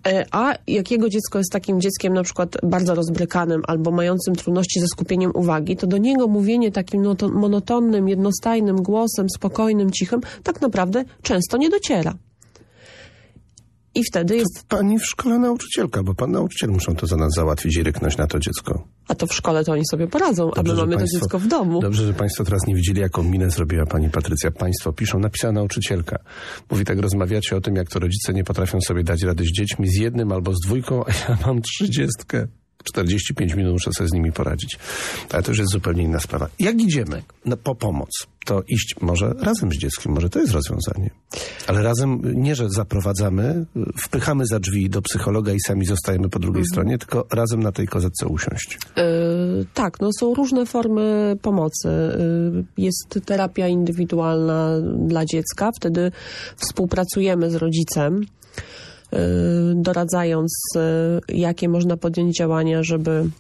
E, 0.07 0.27
A 0.31 0.55
jakiego 0.67 1.09
dziecko 1.09 1.39
jest 1.39 1.53
takim 1.53 1.81
dzieckiem 1.81 2.15
na 2.15 2.23
przykład 2.23 2.57
bardzo 2.63 2.95
rozbrykanym 2.95 3.63
albo 3.67 3.91
mającym 3.91 4.35
trudności 4.35 4.81
ze 4.81 4.87
skupieniem 4.87 5.31
uwagi, 5.35 5.77
to 5.77 5.87
do 5.87 5.99
niego 5.99 6.29
mówienie 6.29 6.73
takim 6.73 7.03
no, 7.03 7.15
to 7.15 7.29
monotonnym, 7.29 8.09
jednostajnym 8.09 8.83
głosem, 8.83 9.27
spokojnym, 9.37 9.91
cichym, 9.91 10.21
tak 10.43 10.61
naprawdę 10.61 11.05
często 11.23 11.57
nie 11.57 11.71
dociera. 11.71 12.15
I 14.01 14.05
wtedy 14.05 14.37
jest, 14.37 14.65
Pani 14.69 14.99
w 14.99 15.05
szkole 15.07 15.39
nauczycielka, 15.39 16.03
bo 16.03 16.15
pan 16.15 16.31
nauczyciel 16.33 16.71
muszą 16.71 16.95
to 16.95 17.07
za 17.07 17.17
nas 17.17 17.33
załatwić 17.37 17.77
i 17.77 17.83
ryknąć 17.83 18.17
na 18.17 18.27
to 18.27 18.39
dziecko. 18.39 18.85
a 19.09 19.15
to 19.15 19.27
w 19.27 19.35
szkole 19.35 19.65
to 19.65 19.73
oni 19.73 19.83
sobie 19.91 20.07
poradzą, 20.07 20.51
a 20.57 20.63
my 20.63 20.75
mamy 20.75 20.93
to 20.93 20.99
państwo- 20.99 21.19
dziecko 21.21 21.39
w 21.39 21.47
domu. 21.47 21.81
Dobrze, 21.81 22.07
że 22.07 22.13
państwo 22.15 22.45
teraz 22.45 22.61
nie 22.67 22.75
widzieli, 22.75 23.01
jaką 23.01 23.23
minę 23.23 23.51
zrobiła 23.51 23.87
pani 23.87 24.11
Patrycja. 24.11 24.51
Państwo 24.51 24.93
piszą, 24.93 25.19
napisała 25.19 25.53
nauczycielka. 25.53 26.19
Mówi, 26.71 26.85
tak 26.85 26.99
rozmawiacie 26.99 27.57
o 27.57 27.61
tym, 27.61 27.77
jak 27.77 27.89
to 27.89 27.99
rodzice 27.99 28.33
nie 28.33 28.45
potrafią 28.45 28.81
sobie 28.81 29.03
dać 29.05 29.23
rady 29.23 29.45
z 29.45 29.53
dziećmi, 29.53 29.89
z 29.89 29.97
jednym 30.01 30.33
albo 30.33 30.53
z 30.53 30.57
dwójką, 30.67 31.05
a 31.05 31.11
ja 31.11 31.39
mam 31.47 31.63
trzydziestkę. 31.63 32.47
45 32.85 33.55
minut 33.55 33.73
muszę 33.73 33.91
sobie 33.99 34.09
z 34.09 34.13
nimi 34.13 34.33
poradzić. 34.33 34.79
Ale 35.31 35.43
to 35.43 35.51
już 35.51 35.59
jest 35.59 35.73
zupełnie 35.73 36.03
inna 36.03 36.21
sprawa. 36.21 36.49
Jak 36.59 36.81
idziemy 36.81 37.23
no, 37.45 37.57
po 37.57 37.75
pomoc, 37.75 38.09
to 38.47 38.63
iść 38.69 38.95
może 39.01 39.35
razem 39.41 39.73
z 39.73 39.77
dzieckiem, 39.77 40.13
może 40.13 40.31
to 40.31 40.39
jest 40.39 40.53
rozwiązanie. 40.53 41.11
Ale 41.67 41.83
razem 41.83 42.23
nie, 42.35 42.55
że 42.55 42.67
zaprowadzamy, 42.71 43.67
wpychamy 44.05 44.47
za 44.47 44.59
drzwi 44.59 44.91
do 44.91 45.03
psychologa 45.03 45.53
i 45.53 45.61
sami 45.67 45.87
zostajemy 45.87 46.29
po 46.29 46.39
drugiej 46.39 46.65
stronie, 46.73 46.99
tylko 46.99 47.27
razem 47.33 47.63
na 47.63 47.73
tej 47.73 47.87
kozetce 47.87 48.27
usiąść. 48.27 48.79
Y, 48.99 49.67
tak, 49.75 50.01
no 50.01 50.11
są 50.21 50.35
różne 50.35 50.67
formy 50.67 51.37
pomocy. 51.43 51.89
Y, 51.89 52.65
jest 52.79 53.21
terapia 53.25 53.69
indywidualna 53.69 54.81
dla 55.07 55.25
dziecka, 55.25 55.71
wtedy 55.77 56.13
współpracujemy 56.57 57.51
z 57.51 57.55
rodzicem, 57.55 58.27
doradzając, 59.75 60.53
y, 60.77 61.37
jakie 61.37 61.69
można 61.69 61.97
podjąć 61.97 62.37
działania, 62.37 62.83
żeby 62.83 63.31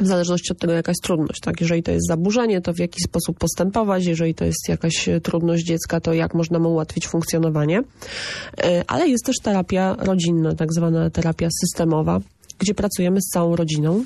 w 0.00 0.06
zależności 0.06 0.52
od 0.52 0.58
tego, 0.58 0.72
jaka 0.72 0.90
jest 0.90 1.02
trudność, 1.02 1.40
tak? 1.40 1.60
Jeżeli 1.60 1.82
to 1.82 1.92
jest 1.92 2.06
zaburzenie, 2.08 2.60
to 2.60 2.72
w 2.72 2.78
jaki 2.78 3.00
sposób 3.00 3.38
postępować, 3.38 4.04
jeżeli 4.04 4.34
to 4.34 4.44
jest 4.44 4.68
jakaś 4.68 5.08
trudność 5.22 5.64
dziecka, 5.64 6.00
to 6.00 6.12
jak 6.12 6.34
można 6.34 6.58
mu 6.58 6.70
ułatwić 6.70 7.06
funkcjonowanie. 7.06 7.82
E, 8.64 8.84
Ale 8.86 9.08
jest 9.08 9.24
też 9.24 9.36
terapia 9.42 9.96
rodzinna, 9.98 10.54
tak 10.54 10.72
zwana 10.72 11.10
terapia 11.10 11.48
systemowa, 11.60 12.20
gdzie 12.58 12.74
pracujemy 12.74 13.20
z 13.20 13.24
całą 13.32 13.56
rodziną. 13.56 14.04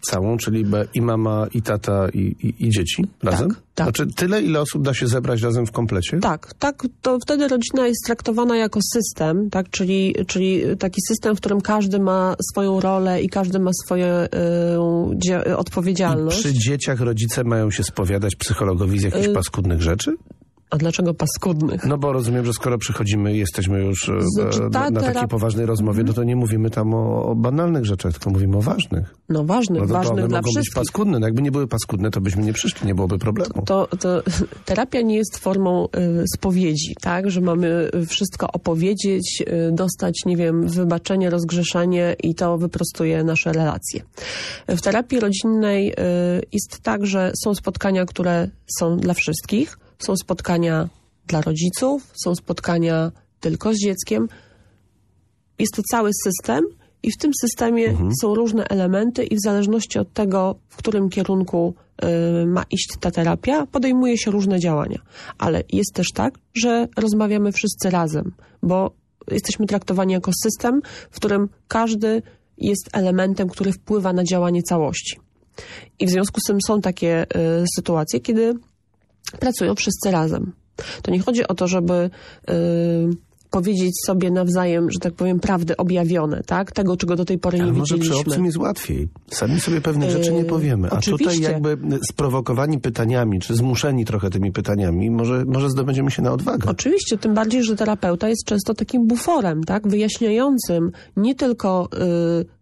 Całą, 0.00 0.36
czyli 0.36 0.64
i 0.94 1.02
mama, 1.02 1.46
i 1.54 1.62
tata, 1.62 2.08
i, 2.08 2.18
i, 2.18 2.66
i 2.66 2.70
dzieci 2.70 3.04
razem? 3.22 3.48
tak. 3.74 3.86
Znaczy 3.86 4.06
tyle, 4.16 4.42
ile 4.42 4.60
osób 4.60 4.82
da 4.82 4.94
się 4.94 5.06
zebrać 5.06 5.42
razem 5.42 5.66
w 5.66 5.72
komplecie? 5.72 6.18
Tak, 6.18 6.54
tak, 6.58 6.82
to 7.02 7.18
wtedy 7.22 7.48
rodzina 7.48 7.86
jest 7.86 8.00
traktowana 8.06 8.56
jako 8.56 8.80
system, 8.94 9.50
tak, 9.50 9.70
czyli, 9.70 10.14
czyli 10.26 10.62
taki 10.78 11.00
system, 11.08 11.36
w 11.36 11.40
którym 11.40 11.60
każdy 11.60 11.98
ma 11.98 12.34
swoją 12.52 12.80
rolę 12.80 13.22
i 13.22 13.28
każdy 13.28 13.58
ma 13.58 13.70
swoją 13.84 14.06
I 15.46 15.54
odpowiedzialność. 15.56 16.38
przy 16.38 16.52
dzieciach 16.54 17.00
rodzice 17.00 17.44
mają 17.44 17.70
się 17.70 17.84
spowiadać 17.84 18.36
psychologowi 18.36 18.98
z 18.98 19.02
jakichś 19.02 19.26
Y- 19.26 19.32
paskudnych 19.32 19.82
rzeczy? 19.82 20.16
A 20.70 20.76
dlaczego 20.76 21.14
paskudnych? 21.14 21.84
No 21.86 21.98
bo 21.98 22.12
rozumiem, 22.12 22.44
że 22.44 22.52
skoro 22.52 22.78
przychodzimy 22.78 23.34
i 23.34 23.38
jesteśmy 23.38 23.80
już 23.84 24.08
e, 24.08 24.12
Znaczy, 24.20 24.64
e, 24.64 24.70
ta 24.70 24.90
na 24.90 25.00
takiej 25.00 25.28
poważnej 25.28 25.66
rozmowie, 25.66 26.02
no 26.06 26.12
to 26.12 26.24
nie 26.24 26.36
mówimy 26.36 26.70
tam 26.70 26.94
o, 26.94 27.24
o 27.24 27.34
banalnych 27.34 27.84
rzeczach, 27.84 28.12
tylko 28.12 28.30
mówimy 28.30 28.56
o 28.56 28.60
ważnych. 28.62 29.14
No 29.28 29.44
ważnych, 29.44 29.80
No 29.82 29.88
to 29.88 29.92
ważnych 29.94 30.18
one 30.18 30.28
dla 30.28 30.38
mogą 30.38 30.48
być 30.48 30.54
wszystkich. 30.54 30.74
paskudne. 30.74 31.18
No 31.18 31.26
jakby 31.26 31.42
nie 31.42 31.50
były 31.52 31.66
paskudne, 31.66 32.10
to 32.10 32.20
byśmy 32.20 32.42
nie 32.42 32.52
przyszli, 32.52 32.86
nie 32.86 32.94
byłoby 32.94 33.18
problemu. 33.18 33.62
to, 33.66 33.88
to 34.00 34.22
terapia 34.64 35.00
nie 35.00 35.16
jest 35.16 35.38
formą 35.38 35.86
y, 35.86 36.24
spowiedzi, 36.36 36.94
tak? 37.00 37.30
Że 37.30 37.40
mamy 37.40 37.90
wszystko 38.08 38.52
opowiedzieć, 38.52 39.42
y, 39.48 39.72
dostać, 39.72 40.14
nie 40.26 40.36
wiem, 40.36 40.68
wybaczenie, 40.68 41.30
rozgrzeszenie 41.30 42.16
i 42.22 42.34
to 42.34 42.58
wyprostuje 42.58 43.24
nasze 43.24 43.52
relacje. 43.52 44.02
W 44.68 44.80
terapii 44.80 45.20
rodzinnej 45.20 45.92
y, 45.92 45.94
jest 46.52 46.80
tak, 46.82 47.06
że 47.06 47.32
są 47.44 47.54
spotkania, 47.54 48.04
które 48.04 48.48
są 48.78 48.96
dla 48.96 49.14
wszystkich, 49.14 49.78
są 50.00 50.16
spotkania 50.16 50.88
dla 51.26 51.40
rodziców, 51.40 52.12
są 52.24 52.34
spotkania 52.34 53.12
tylko 53.40 53.74
z 53.74 53.78
dzieckiem. 53.78 54.28
Jest 55.58 55.74
to 55.74 55.82
cały 55.90 56.10
system 56.24 56.64
i 57.02 57.12
w 57.12 57.16
tym 57.16 57.30
systemie 57.40 57.96
są 58.22 58.34
różne 58.34 58.64
elementy 58.64 59.24
i 59.24 59.36
w 59.36 59.40
zależności 59.40 59.98
od 59.98 60.12
tego, 60.12 60.54
w 60.68 60.76
którym 60.76 61.08
kierunku 61.08 61.74
y, 62.42 62.46
ma 62.46 62.64
iść 62.70 62.88
ta 63.00 63.10
terapia, 63.10 63.66
podejmuje 63.66 64.18
się 64.18 64.30
różne 64.30 64.60
działania. 64.60 64.98
Ale 65.38 65.62
jest 65.72 65.94
też 65.94 66.06
tak, 66.14 66.38
że 66.54 66.88
rozmawiamy 66.96 67.52
wszyscy 67.52 67.90
razem, 67.90 68.32
bo 68.62 68.90
jesteśmy 69.30 69.66
traktowani 69.66 70.12
jako 70.12 70.30
system, 70.42 70.80
w 71.10 71.16
którym 71.16 71.48
każdy 71.68 72.22
jest 72.58 72.88
elementem, 72.92 73.48
który 73.48 73.72
wpływa 73.72 74.12
na 74.12 74.24
działanie 74.24 74.62
całości. 74.62 75.16
I 75.98 76.06
w 76.06 76.10
związku 76.10 76.40
z 76.40 76.46
tym 76.46 76.58
są 76.66 76.80
takie 76.80 77.22
y, 77.22 77.64
sytuacje, 77.76 78.20
kiedy 78.20 78.54
pracują 79.40 79.74
wszyscy 79.74 80.10
razem. 80.10 80.52
To 81.02 81.10
nie 81.10 81.20
chodzi 81.20 81.46
o 81.46 81.54
to, 81.54 81.68
żeby 81.68 82.10
y, 82.50 83.29
powiedzieć 83.50 83.92
sobie 84.06 84.30
nawzajem, 84.30 84.90
że 84.90 84.98
tak 84.98 85.14
powiem, 85.14 85.40
prawdy 85.40 85.76
objawione, 85.76 86.42
tak? 86.46 86.72
Tego, 86.72 86.96
czego 86.96 87.16
do 87.16 87.24
tej 87.24 87.38
pory 87.38 87.58
Ale 87.60 87.72
nie 87.72 87.78
może 87.78 87.94
przy 87.94 88.02
widzieliśmy. 88.02 88.30
obcym 88.30 88.44
jest 88.44 88.56
łatwiej. 88.56 89.08
Sami 89.30 89.60
sobie 89.60 89.80
pewnych 89.80 90.10
rzeczy 90.10 90.32
nie 90.32 90.38
Yy, 90.38 90.44
powiemy. 90.44 90.88
A 90.90 90.96
tutaj 91.00 91.14
oczywiście. 91.14 91.52
jakby 91.52 91.78
sprowokowani 92.10 92.78
pytaniami, 92.78 93.40
czy 93.40 93.54
zmuszeni 93.56 94.04
trochę 94.04 94.30
tymi 94.30 94.52
pytaniami, 94.52 95.10
może, 95.10 95.44
może 95.44 95.70
zdobędziemy 95.70 96.10
się 96.10 96.22
na 96.22 96.32
odwagę. 96.32 96.70
Oczywiście, 96.70 97.18
tym 97.18 97.34
bardziej, 97.34 97.64
że 97.64 97.76
terapeuta 97.76 98.28
jest 98.28 98.44
często 98.44 98.74
takim 98.74 99.06
buforem, 99.06 99.64
tak? 99.64 99.88
Wyjaśniającym 99.88 100.92
nie 101.16 101.34
tylko 101.34 101.88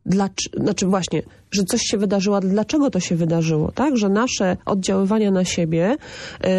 y, 0.09 0.11
dlac- 0.15 0.61
znaczy 0.63 0.87
właśnie, 0.87 1.23
że 1.51 1.63
coś 1.65 1.81
się 1.83 1.99
wydarzyło, 1.99 2.37
ale 2.37 2.49
dlaczego 2.49 2.91
to 2.91 3.01
się 3.01 3.17
wydarzyło, 3.17 3.73
tak? 3.73 3.97
Że 3.97 4.09
nasze 4.09 4.57
oddziaływania 4.67 5.31
na 5.31 5.45
siebie 5.45 5.97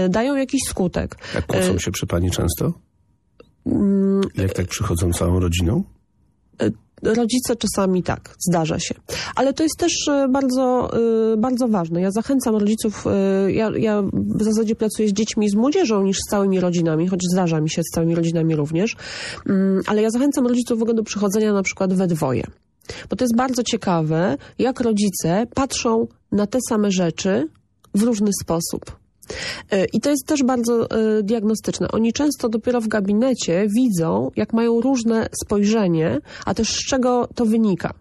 y, 0.05 0.09
dają 0.09 0.35
jakiś 0.35 0.61
skutek. 0.67 1.15
Jak 1.35 1.45
kłócą 1.45 1.73
Y, 1.75 1.79
się 1.79 1.91
przy 1.91 2.07
pani 2.07 2.31
często? 2.31 2.73
Jak 4.35 4.53
tak 4.53 4.67
przychodzą 4.67 5.13
całą 5.13 5.39
rodziną? 5.39 5.83
Rodzice 7.03 7.55
czasami 7.55 8.03
tak, 8.03 8.35
zdarza 8.49 8.79
się. 8.79 8.95
Ale 9.35 9.53
to 9.53 9.63
jest 9.63 9.77
też 9.77 10.07
e, 10.07 10.27
bardzo, 10.29 10.89
e, 11.33 11.37
bardzo 11.37 11.67
ważne. 11.67 12.01
Ja 12.01 12.11
zachęcam 12.11 12.55
rodziców, 12.55 13.07
e, 13.07 13.51
ja, 13.51 13.69
ja 13.77 14.01
w 14.13 14.43
zasadzie 14.43 14.75
pracuję 14.75 15.09
z 15.09 15.13
dziećmi 15.13 15.49
z 15.49 15.55
młodzieżą 15.55 16.03
niż 16.03 16.17
z 16.17 16.29
całymi 16.29 16.59
rodzinami, 16.59 17.07
choć 17.07 17.19
zdarza 17.33 17.61
mi 17.61 17.69
się 17.69 17.81
z 17.83 17.95
całymi 17.95 18.15
rodzinami 18.15 18.55
również, 18.55 18.95
Mm, 19.45 19.81
ale 19.87 20.01
ja 20.01 20.09
zachęcam 20.09 20.47
rodziców 20.47 20.79
w 20.79 20.81
ogóle 20.81 20.95
do 20.95 21.03
przychodzenia 21.03 21.53
na 21.53 21.63
przykład 21.63 21.93
we 21.93 22.07
dwoje. 22.07 22.43
Bo 23.09 23.15
to 23.15 23.23
jest 23.23 23.35
bardzo 23.35 23.63
ciekawe, 23.63 24.37
jak 24.59 24.79
rodzice 24.79 25.47
patrzą 25.55 26.07
na 26.31 26.47
te 26.47 26.59
same 26.69 26.91
rzeczy 26.91 27.47
w 27.95 28.03
różny 28.03 28.29
sposób. 28.41 28.99
E, 29.71 29.85
I 29.85 30.01
to 30.01 30.09
jest 30.09 30.25
też 30.25 30.43
bardzo 30.43 30.89
e, 30.89 31.23
diagnostyczne. 31.23 31.87
Oni 31.91 32.13
często 32.13 32.49
dopiero 32.49 32.81
w 32.81 32.87
gabinecie 32.87 33.67
widzą, 33.75 34.31
jak 34.35 34.53
mają 34.53 34.81
różne 34.81 35.29
spojrzenie, 35.43 36.19
a 36.45 36.53
też 36.53 36.69
z 36.69 36.85
czego 36.85 37.27
to 37.35 37.45
wynika. 37.45 37.93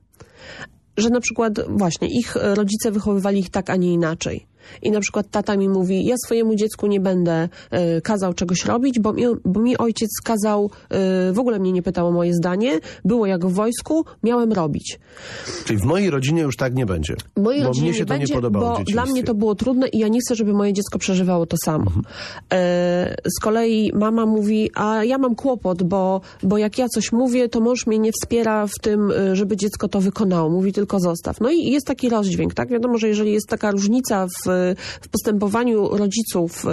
Że 0.97 1.11
na 1.11 1.20
przykład 1.20 1.52
właśnie 1.68 2.08
ich 2.18 2.37
rodzice 2.37 2.90
wychowywali 2.90 3.40
ich 3.40 3.50
tak, 3.50 3.70
a 3.70 3.76
nie 3.76 3.92
inaczej. 3.92 4.47
I 4.82 4.90
na 4.90 5.00
przykład 5.00 5.30
tata 5.30 5.56
mi 5.56 5.68
mówi, 5.68 6.04
ja 6.04 6.14
swojemu 6.25 6.54
dziecku 6.54 6.87
nie 6.87 7.00
będę 7.00 7.48
e, 7.70 8.00
kazał 8.00 8.34
czegoś 8.34 8.64
robić, 8.64 9.00
bo 9.00 9.12
mi, 9.12 9.25
bo 9.44 9.60
mi 9.60 9.78
ojciec 9.78 10.10
kazał, 10.25 10.70
e, 10.90 11.32
w 11.32 11.38
ogóle 11.38 11.58
mnie 11.58 11.72
nie 11.72 11.82
pytał 11.82 12.06
o 12.06 12.12
moje 12.12 12.34
zdanie, 12.34 12.78
było 13.04 13.26
jak 13.26 13.46
w 13.46 13.52
wojsku, 13.52 14.04
miałem 14.22 14.52
robić. 14.52 14.98
Czyli 15.64 15.80
w 15.80 15.84
mojej 15.84 16.10
rodzinie 16.10 16.42
już 16.42 16.56
tak 16.56 16.75
nie 16.75 16.87
będzie. 16.87 17.14
W 17.37 17.40
mojej 17.40 17.60
bo 17.60 17.68
rodzinie 17.68 17.88
mnie 17.88 17.94
się 17.94 18.00
nie 18.00 18.06
to 18.06 18.14
będzie, 18.14 18.34
nie 18.34 18.40
podobało 18.40 18.78
bo 18.78 18.84
dla 18.84 19.06
mnie 19.06 19.25
to 19.25 19.34
było 19.34 19.54
trudne 19.54 19.88
i 19.88 19.98
ja 19.98 20.08
nie 20.08 20.20
chcę, 20.20 20.34
żeby 20.34 20.52
moje 20.52 20.72
dziecko 20.72 20.98
przeżywało 20.98 21.46
to 21.46 21.56
samo. 21.64 21.84
Mhm. 21.84 22.04
E, 22.52 23.16
z 23.37 23.40
kolei 23.40 23.92
mama 23.94 24.26
mówi, 24.26 24.70
a 24.75 25.04
ja 25.04 25.18
mam 25.18 25.34
kłopot, 25.34 25.82
bo, 25.82 26.20
bo 26.42 26.58
jak 26.58 26.78
ja 26.78 26.88
coś 26.88 27.12
mówię, 27.12 27.48
to 27.48 27.60
mąż 27.60 27.87
mnie 27.87 27.98
nie 27.98 28.12
wspiera 28.12 28.66
w 28.66 28.82
tym, 28.82 29.10
y, 29.10 29.37
żeby 29.37 29.56
dziecko 29.56 29.88
to 29.88 30.00
wykonało. 30.00 30.50
Mówi 30.50 30.72
tylko 30.72 31.00
zostaw. 31.00 31.40
No 31.40 31.50
i 31.50 31.70
jest 31.70 31.87
taki 31.87 32.08
rozdźwięk, 32.08 32.54
tak? 32.54 32.68
Wiadomo, 32.68 32.98
że 32.98 33.08
jeżeli 33.08 33.32
jest 33.32 33.48
taka 33.48 33.70
różnica 33.70 34.26
w, 34.26 34.48
w 35.00 35.08
postępowaniu 35.08 35.88
rodziców 35.88 36.64
y, 36.64 36.68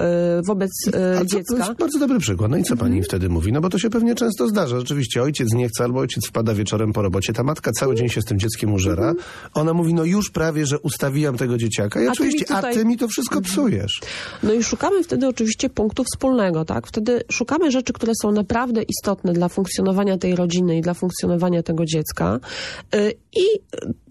wobec 0.47 0.71
y, 0.87 0.91
Ale 0.97 1.13
to, 1.15 1.19
to 1.19 1.25
dziecka, 1.25 1.57
jest 1.57 1.79
bardzo 1.79 1.99
dobry 1.99 2.19
przykład. 2.19 2.51
No 2.51 2.57
i 2.57 2.63
co 2.63 2.77
pani 2.77 2.95
Mhm. 2.95 3.03
wtedy 3.03 3.29
mówi? 3.29 3.51
No 3.51 3.61
bo 3.61 3.69
to 3.69 3.79
się 3.79 3.89
pewnie 3.89 4.15
często 4.15 4.47
zdarza. 4.47 4.77
Rzeczywiście 4.79 5.21
ojciec 5.23 5.53
nie 5.53 5.67
chce 5.67 5.83
albo 5.83 5.99
ojciec 5.99 6.27
wpada 6.27 6.53
wieczorem 6.53 6.93
po 6.93 7.01
robocie. 7.01 7.33
Ta 7.33 7.43
matka 7.43 7.71
cały 7.71 7.95
dzień 7.95 8.09
się 8.09 8.21
z 8.21 8.25
tym 8.25 8.39
dzieckiem 8.39 8.73
użera. 8.73 9.13
Ona 9.53 9.73
mówi, 9.73 9.93
no 9.93 10.03
już 10.03 10.29
prawie, 10.31 10.65
że 10.65 10.79
ustawiłam 10.79 11.37
tego 11.37 11.57
dzieciaka. 11.57 11.99
I 11.99 12.03
Mhm. 12.03 12.11
A 12.11 12.15
ty 12.15 12.23
oczywiście, 12.23 12.45
a 12.45 12.55
tutaj- 12.55 12.71
Mhm. 12.71 12.85
ty 12.85 12.85
mi 12.89 12.97
to 12.97 13.07
wszystko 13.07 13.41
psujesz. 13.41 14.01
No 14.43 14.53
i 14.53 14.63
szukamy 14.63 15.03
wtedy 15.03 15.27
oczywiście 15.27 15.69
punktu 15.69 16.03
wspólnego, 16.03 16.65
tak? 16.65 16.87
Wtedy 16.87 17.21
szukamy 17.31 17.71
rzeczy, 17.71 17.93
które 17.93 18.13
są 18.21 18.31
naprawdę 18.31 18.83
istotne 18.83 19.33
dla 19.33 19.49
funkcjonowania 19.49 20.17
tej 20.17 20.35
rodziny 20.35 20.77
i 20.77 20.81
dla 20.81 20.93
funkcjonowania 20.93 21.63
tego 21.63 21.85
dziecka. 21.85 22.39
Y, 22.95 23.13
I 23.37 23.43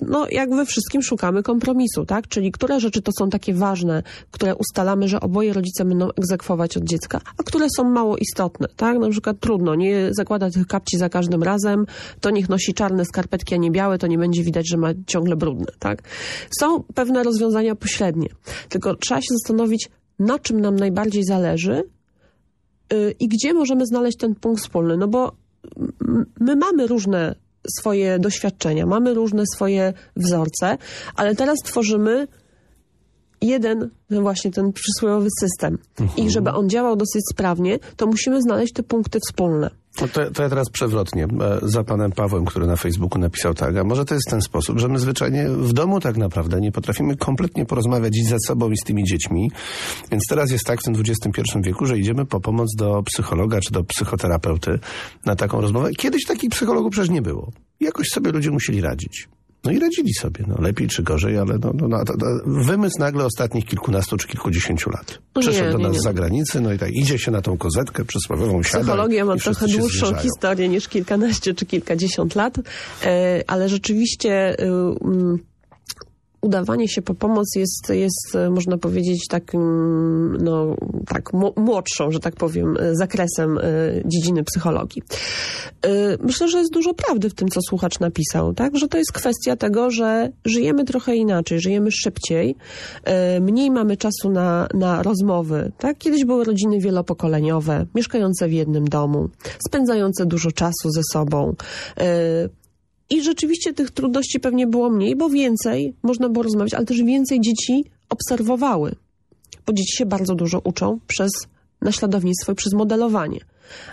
no, 0.01 0.27
jak 0.31 0.51
we 0.51 0.67
wszystkim 0.67 1.03
szukamy 1.03 1.43
kompromisu, 1.43 2.05
tak? 2.07 2.29
Czyli 2.29 2.53
które 2.53 2.81
rzeczy 2.81 3.03
to 3.03 3.13
są 3.19 3.31
takie 3.31 3.54
ważne, 3.55 4.03
które 4.31 4.55
ustalamy, 4.55 5.09
że 5.09 5.21
oboje 5.21 5.53
rodzice 5.53 5.85
będą 5.85 6.09
egzekwować 6.19 6.77
od 6.77 6.85
dziecka, 6.85 7.21
a 7.39 7.43
które 7.43 7.67
są 7.77 7.85
mało 7.85 8.17
istotne, 8.17 8.69
tak? 8.77 8.99
Na 8.99 9.11
przykład 9.11 9.41
trudno, 9.41 9.75
nie 9.75 10.09
zakłada 10.11 10.51
tych 10.51 10.67
kapci 10.67 10.99
za 10.99 11.09
każdym 11.09 11.43
razem, 11.43 11.87
to 12.21 12.31
niech 12.31 12.49
nosi 12.49 12.75
czarne 12.75 13.05
skarpetki, 13.05 13.55
a 13.55 13.59
nie 13.59 13.71
białe, 13.71 13.99
to 13.99 14.07
nie 14.07 14.19
będzie 14.19 14.43
widać, 14.43 14.69
że 14.69 14.77
ma 14.77 14.89
ciągle 15.07 15.37
brudne, 15.37 15.73
tak? 15.79 16.03
Są 16.61 16.83
pewne 16.95 17.23
rozwiązania 17.23 17.75
pośrednie, 17.75 18.29
tylko 18.69 18.95
trzeba 18.95 19.21
się 19.21 19.29
zastanowić, 19.31 19.91
na 20.19 20.39
czym 20.39 20.61
nam 20.61 20.77
najbardziej 20.77 21.25
zależy 21.25 21.83
yy, 22.93 23.15
i 23.21 23.29
gdzie 23.29 23.55
możemy 23.55 23.87
znaleźć 23.87 24.19
ten 24.19 24.35
punkt 24.35 24.63
wspólny, 24.63 24.97
no 24.97 25.09
bo 25.09 25.33
my 26.41 26.57
mamy 26.57 26.87
różne 26.87 27.35
swoje 27.79 28.19
doświadczenia, 28.19 28.87
mamy 28.87 29.15
różne 29.15 29.43
swoje 29.55 29.93
wzorce, 30.17 30.79
ale 31.17 31.35
teraz 31.35 31.59
tworzymy 31.65 32.27
jeden, 33.47 33.91
właśnie 34.11 34.51
ten 34.51 34.73
przysłowiowy 34.73 35.29
system. 35.41 35.79
I 36.17 36.31
żeby 36.31 36.51
on 36.51 36.69
działał 36.69 36.97
dosyć 36.97 37.23
sprawnie, 37.31 37.79
to 37.97 38.07
musimy 38.07 38.43
znaleźć 38.43 38.73
te 38.73 38.83
punkty 38.83 39.19
wspólne. 39.29 39.71
No 40.01 40.09
to, 40.09 40.31
to 40.31 40.43
ja 40.43 40.49
teraz 40.49 40.71
przewrotnie, 40.71 41.25
e, 41.25 41.59
za 41.63 41.85
panem 41.85 42.13
Pawłem, 42.13 42.45
który 42.45 42.67
na 42.67 42.77
Facebooku 42.77 43.19
napisał 43.19 43.55
tak, 43.55 43.77
a 43.77 43.85
może 43.85 44.05
to 44.05 44.15
jest 44.15 44.31
ten 44.31 44.41
sposób, 44.43 44.79
że 44.79 44.89
my 44.89 44.99
zwyczajnie 44.99 45.49
w 45.49 45.73
domu 45.73 46.01
tak 46.01 46.17
naprawdę 46.17 46.61
nie 46.61 46.73
potrafimy 46.73 47.17
kompletnie 47.17 47.67
porozmawiać 47.67 48.13
i 48.17 48.25
ze 48.25 48.37
sobą 48.47 48.71
i 48.71 48.77
z 48.77 48.85
tymi 48.85 49.05
dziećmi, 49.05 49.51
więc 50.11 50.23
teraz 50.29 50.51
jest 50.51 50.65
tak 50.65 50.81
w 50.81 50.83
tym 50.83 50.95
XXI 50.95 51.41
wieku, 51.63 51.87
że 51.87 51.99
idziemy 51.99 52.27
po 52.27 52.41
pomoc 52.41 52.69
do 52.77 53.03
psychologa 53.03 53.61
czy 53.61 53.73
do 53.73 53.85
psychoterapeuty 53.85 54.79
na 55.27 55.37
taką 55.37 55.61
rozmowę. 55.61 55.91
Kiedyś 55.99 56.25
takich 56.25 56.51
psychologów 56.51 56.93
przecież 56.93 57.11
nie 57.11 57.23
było. 57.23 57.53
Jakoś 57.81 58.07
sobie 58.09 58.33
ludzie 58.33 58.51
musieli 58.51 58.81
radzić. 58.81 59.29
No 59.65 59.73
i 59.73 59.79
radzili 59.79 60.15
sobie, 60.15 60.45
no 60.49 60.55
lepiej 60.63 60.89
czy 60.89 61.03
gorzej, 61.03 61.39
ale 61.39 61.59
no, 61.59 61.73
no, 61.75 61.89
no 61.89 62.05
to, 62.05 62.13
to 62.17 62.27
wymysł 62.47 62.99
nagle 62.99 63.25
ostatnich 63.25 63.65
kilkunastu 63.65 64.17
czy 64.17 64.29
kilkudziesięciu 64.29 64.91
lat. 64.91 65.19
No 65.35 65.43
nie, 65.43 65.49
Przyszedł 65.49 65.73
do 65.73 65.79
nas 65.79 65.93
nie. 65.93 66.01
z 66.01 66.03
zagranicy, 66.03 66.61
no 66.61 66.73
i 66.73 66.79
tak 66.79 66.91
idzie 66.93 67.19
się 67.19 67.31
na 67.31 67.43
tą 67.43 67.59
kozetkę 67.59 68.05
przysłowiową, 68.05 68.63
siada 68.63 68.79
Psychologia 68.85 69.25
ma 69.25 69.37
trochę 69.37 69.67
dłuższą 69.67 69.89
zbliżają. 69.89 70.23
historię 70.23 70.69
niż 70.69 70.89
kilkanaście 70.89 71.55
czy 71.55 71.67
kilkadziesiąt 71.67 72.35
lat, 72.35 72.55
e, 73.05 73.43
ale 73.47 73.69
rzeczywiście 73.69 74.61
y, 74.61 74.65
mm, 75.05 75.39
udawanie 76.45 76.89
się 76.89 77.03
po 77.03 77.15
pomoc 77.15 77.47
jest, 77.57 77.89
jest 77.91 78.35
e, 78.35 78.51
można 78.51 78.79
powiedzieć, 78.79 79.27
takim, 79.29 79.63
no, 80.41 80.77
tak, 81.07 81.33
młodszą, 81.57 82.11
że 82.11 82.21
tak 82.21 82.35
powiem, 82.37 82.77
e, 82.81 82.97
zakresem 82.97 83.59
e, 83.59 83.63
dziedziny 84.05 84.45
psychologii. 84.45 85.03
Myślę, 86.23 86.49
że 86.49 86.59
jest 86.59 86.73
dużo 86.73 86.95
prawdy 86.95 87.31
w 87.31 87.35
tym, 87.35 87.49
co 87.49 87.61
słuchacz 87.69 88.01
napisał, 88.01 88.55
tak? 88.55 88.77
Że 88.77 88.89
to 88.89 88.99
jest 88.99 89.13
kwestia 89.13 89.57
tego, 89.57 89.91
że 89.91 90.29
żyjemy 90.45 90.85
trochę 90.85 91.17
inaczej, 91.17 91.61
żyjemy 91.61 91.93
szybciej, 91.93 92.57
mniej 93.41 93.71
mamy 93.71 93.97
czasu 93.97 94.31
na, 94.31 94.69
na 94.75 95.03
rozmowy, 95.03 95.73
tak? 95.79 95.99
Kiedyś 95.99 96.25
były 96.25 96.45
rodziny 96.45 96.81
wielopokoleniowe, 96.81 97.87
mieszkające 97.95 98.49
w 98.49 98.53
jednym 98.53 98.85
domu, 98.85 99.29
spędzające 99.67 100.27
dużo 100.27 100.53
czasu 100.53 100.91
ze 100.91 101.03
sobą. 101.13 101.55
I 103.11 103.23
rzeczywiście 103.23 103.75
tych 103.75 103.91
trudności 103.91 104.41
pewnie 104.41 104.67
było 104.67 104.91
mniej, 104.91 105.17
bo 105.17 105.29
więcej 105.29 105.95
można 106.03 106.29
było 106.29 106.43
rozmawiać, 106.43 106.75
ale 106.75 106.87
też 106.87 107.03
więcej 107.03 107.41
dzieci 107.41 107.85
obserwowały, 108.09 108.95
bo 109.67 109.73
dzieci 109.73 109.97
się 109.97 110.07
bardzo 110.07 110.35
dużo 110.35 110.61
uczą 110.65 110.99
przez 111.07 111.31
naśladownictwo 111.81 112.53
i 112.53 112.55
przez 112.55 112.73
modelowanie. 112.73 113.41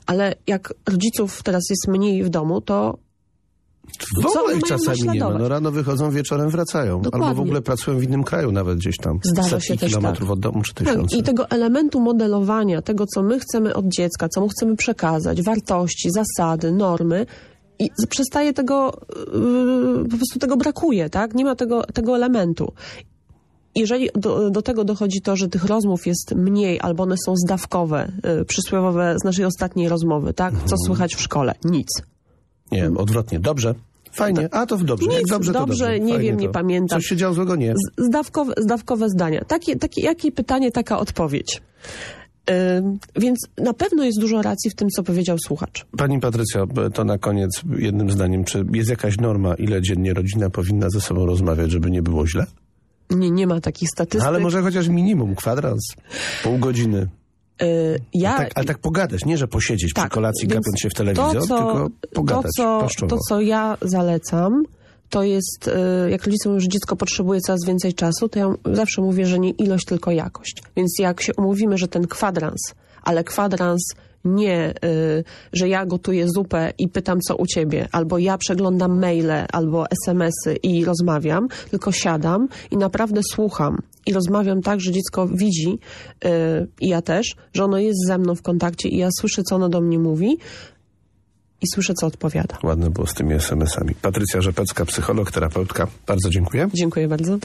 Ale 0.05 0.35
jak 0.47 0.73
rodziców 0.89 1.43
teraz 1.43 1.63
jest 1.69 1.87
mniej 1.87 2.23
w 2.23 2.29
domu, 2.29 2.61
to 2.61 2.97
W 4.21 4.25
ogóle 4.25 4.57
ich 4.57 4.63
czasami 4.63 5.01
nie 5.13 5.19
ma. 5.19 5.29
No 5.29 5.47
rano 5.47 5.71
wychodzą, 5.71 6.11
wieczorem 6.11 6.49
wracają. 6.49 7.01
Dokładnie. 7.01 7.27
Albo 7.27 7.41
w 7.41 7.45
ogóle 7.45 7.61
pracują 7.61 7.97
w 7.97 8.03
innym 8.03 8.23
kraju, 8.23 8.51
nawet 8.51 8.77
gdzieś 8.77 8.97
tam. 8.97 9.19
Zdarza 9.23 9.59
się 9.59 9.77
też 9.77 9.89
kilometrów 9.89 10.29
tak. 10.29 10.33
od 10.33 10.39
domu, 10.39 10.61
czy 10.61 10.73
Tak, 10.73 10.87
tysiące. 10.87 11.17
i 11.17 11.23
tego 11.23 11.49
elementu 11.49 11.99
modelowania, 11.99 12.81
tego, 12.81 13.05
co 13.05 13.23
my 13.23 13.39
chcemy 13.39 13.73
od 13.73 13.85
dziecka, 13.87 14.29
co 14.29 14.41
mu 14.41 14.47
chcemy 14.47 14.75
przekazać, 14.75 15.41
wartości, 15.41 16.09
zasady, 16.11 16.71
normy, 16.71 17.25
i 17.85 18.07
przestaje 18.09 18.53
tego, 18.53 18.97
yy, 19.09 20.03
po 20.09 20.17
prostu 20.17 20.39
tego 20.39 20.57
brakuje, 20.57 21.09
tak? 21.09 21.33
Nie 21.33 21.45
ma 21.45 21.55
tego, 21.55 21.83
tego 21.83 22.15
elementu. 22.15 22.73
Jeżeli 23.75 24.09
do, 24.15 24.49
do 24.49 24.61
tego 24.61 24.83
dochodzi 24.83 25.21
to, 25.21 25.35
że 25.35 25.47
tych 25.47 25.65
rozmów 25.65 26.07
jest 26.07 26.35
mniej, 26.35 26.79
albo 26.81 27.03
one 27.03 27.15
są 27.25 27.33
zdawkowe, 27.45 28.11
yy, 28.23 28.45
przysłowiowe 28.45 29.15
z 29.21 29.23
naszej 29.23 29.45
ostatniej 29.45 29.89
rozmowy, 29.89 30.33
tak? 30.33 30.53
Mhm. 30.53 30.69
Co 30.69 30.75
słychać 30.77 31.15
w 31.15 31.21
szkole? 31.21 31.55
Nic. 31.63 31.87
Nie, 32.71 32.91
odwrotnie. 32.97 33.39
Dobrze. 33.39 33.75
Fajnie. 34.11 34.49
A 34.51 34.65
to 34.65 34.77
w 34.77 34.83
dobrze. 34.83 35.11
Jak 35.11 35.19
Nic, 35.19 35.29
dobrze, 35.29 35.53
to 35.53 35.59
dobrze, 35.59 35.83
dobrze. 35.85 35.99
nie 35.99 36.13
Fajnie 36.13 36.29
wiem, 36.29 36.35
to. 36.37 36.41
nie 36.41 36.49
pamiętam. 36.49 36.99
Coś 36.99 37.05
się 37.05 37.15
działo 37.15 37.33
złego? 37.33 37.55
Nie. 37.55 37.73
Zdawkowe, 37.97 38.53
zdawkowe 38.57 39.09
zdania. 39.09 39.45
Takie, 39.45 39.75
takie, 39.75 40.01
jakie 40.01 40.31
pytanie, 40.31 40.71
taka 40.71 40.99
odpowiedź. 40.99 41.61
Więc 43.15 43.39
na 43.57 43.73
pewno 43.73 44.03
jest 44.03 44.19
dużo 44.19 44.41
racji 44.41 44.71
w 44.71 44.75
tym, 44.75 44.89
co 44.89 45.03
powiedział 45.03 45.37
słuchacz. 45.47 45.85
Pani 45.97 46.19
Patrycja, 46.19 46.65
to 46.93 47.03
na 47.03 47.17
koniec 47.17 47.61
jednym 47.77 48.11
zdaniem. 48.11 48.43
Czy 48.43 48.65
jest 48.73 48.89
jakaś 48.89 49.17
norma, 49.17 49.55
ile 49.55 49.81
dziennie 49.81 50.13
rodzina 50.13 50.49
powinna 50.49 50.87
ze 50.89 51.01
sobą 51.01 51.25
rozmawiać, 51.25 51.71
żeby 51.71 51.91
nie 51.91 52.01
było 52.01 52.27
źle? 52.27 52.45
Nie, 53.09 53.31
nie 53.31 53.47
ma 53.47 53.61
takich 53.61 53.89
No, 53.89 53.91
statystyk. 53.93 54.27
ale 54.27 54.39
może 54.39 54.61
chociaż 54.61 54.87
minimum, 54.87 55.35
kwadrans, 55.35 55.95
pół 56.43 56.57
godziny. 56.57 57.07
Y, 57.61 57.99
Ja, 58.13 58.37
Tak, 58.37 58.51
ale 58.55 58.65
tak 58.65 58.77
pogadać, 58.79 59.25
nie 59.25 59.37
że 59.37 59.47
posiedzieć 59.47 59.93
przy 59.93 60.09
kolacji, 60.09 60.47
gapiąc 60.47 60.79
się 60.79 60.89
w 60.89 60.93
telewizor, 60.93 61.33
to, 61.33 61.41
co, 61.41 61.57
tylko 61.57 61.89
pogadać 62.13 62.43
to, 62.57 62.63
co, 62.63 62.79
paszczowo. 62.81 63.15
to, 63.15 63.21
co 63.29 63.41
ja 63.41 63.77
zalecam, 63.81 64.63
to 65.11 65.23
jest, 65.23 65.67
y, 66.07 66.09
jak 66.09 66.23
rodzice 66.23 66.49
mówią, 66.49 66.59
że 66.59 66.67
dziecko 66.67 66.95
potrzebuje 66.95 67.41
coraz 67.41 67.59
więcej 67.67 67.93
czasu, 67.93 68.29
to 68.29 68.39
ja 68.39 68.53
zawsze 68.73 69.01
mówię, 69.01 69.25
że 69.25 69.39
nie 69.39 69.49
ilość, 69.49 69.85
tylko 69.85 70.11
jakość. 70.11 70.63
Więc 70.75 70.95
jak 70.99 71.21
się 71.21 71.33
umówimy, 71.37 71.77
że 71.77 71.87
ten 71.87 72.07
kwadrans, 72.07 72.73
ale 73.03 73.23
kwadrans 73.23 73.81
nie, 74.25 74.73
y, 74.85 75.23
że 75.53 75.69
ja 75.69 75.85
gotuję 75.85 76.27
zupę 76.29 76.73
i 76.77 76.87
pytam, 76.89 77.19
co 77.19 77.35
u 77.35 77.45
ciebie, 77.45 77.87
albo 77.91 78.17
ja 78.17 78.37
przeglądam 78.37 78.99
maile, 78.99 79.45
albo 79.51 79.85
SMS-y 80.05 80.55
i 80.63 80.85
rozmawiam, 80.85 81.47
tylko 81.71 81.91
siadam 81.91 82.47
i 82.71 82.77
naprawdę 82.77 83.21
słucham 83.31 83.77
i 84.05 84.13
rozmawiam 84.13 84.61
tak, 84.61 84.81
że 84.81 84.91
dziecko 84.91 85.27
widzi 85.27 85.79
y, 86.25 86.29
i 86.81 86.87
ja 86.87 87.01
też, 87.01 87.35
że 87.53 87.63
ono 87.63 87.77
jest 87.77 87.99
ze 88.07 88.17
mną 88.17 88.35
w 88.35 88.41
kontakcie 88.41 88.89
i 88.89 88.97
ja 88.97 89.09
słyszę, 89.19 89.43
co 89.43 89.55
ono 89.55 89.69
do 89.69 89.81
mnie 89.81 89.99
mówi 89.99 90.37
i 91.61 91.67
słyszę, 91.73 91.93
co 91.93 92.07
odpowiada. 92.07 92.57
Ładne 92.63 92.89
było 92.89 93.07
z 93.07 93.13
tymi 93.13 93.33
SMS-ami. 93.33 93.95
Patrycja 93.95 94.41
Rzepecka, 94.41 94.85
psycholog, 94.85 95.31
terapeutka. 95.31 95.87
Bardzo 96.07 96.29
dziękuję. 96.29 96.69
Dziękuję 96.73 97.07
bardzo. 97.07 97.37